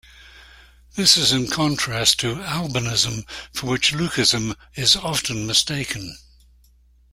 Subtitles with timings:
[0.95, 6.17] This is in contrast to albinism, for which leucism is often mistaken.